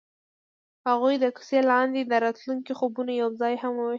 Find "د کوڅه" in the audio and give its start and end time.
1.19-1.59